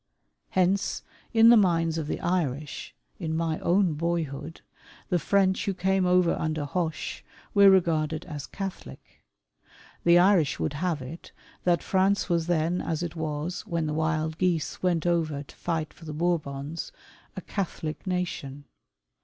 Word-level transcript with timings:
Hence, 0.49 1.03
in 1.31 1.49
the 1.49 1.55
minds 1.55 1.99
of 1.99 2.07
the 2.07 2.19
Irish, 2.21 2.95
in 3.19 3.37
my 3.37 3.59
own 3.59 3.93
boyhood, 3.93 4.61
the 5.09 5.19
French 5.19 5.65
who 5.65 5.75
came 5.75 6.07
over 6.07 6.33
under 6.33 6.65
Hoche, 6.65 7.21
were 7.53 7.69
regarded 7.69 8.25
as 8.25 8.47
Catholic. 8.47 9.23
The 10.03 10.17
Irish 10.17 10.59
would 10.59 10.73
have 10.73 11.03
it, 11.03 11.31
that 11.65 11.83
France 11.83 12.29
was 12.29 12.47
then 12.47 12.81
as 12.81 13.03
it 13.03 13.15
was 13.15 13.61
when 13.67 13.85
the 13.85 13.93
"wild 13.93 14.39
geese" 14.39 14.81
went 14.81 15.05
over 15.05 15.43
to 15.43 15.55
fight 15.55 15.93
for 15.93 16.05
the 16.05 16.13
Bourbons, 16.13 16.91
a 17.35 17.41
Catholic 17.41 18.07
nation. 18.07 18.63